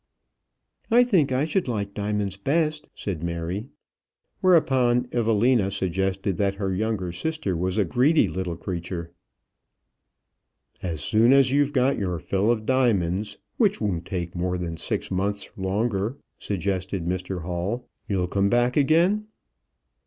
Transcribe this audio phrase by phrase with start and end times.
[0.89, 3.67] "I think I should like diamonds best," said Mary.
[4.39, 9.11] Whereupon Evelina suggested that her younger sister was a greedy little creature.
[10.81, 15.11] "As soon as you've got your fill of diamonds, which won't take more than six
[15.11, 19.27] months longer," suggested Mr Hall, "you'll come back again?"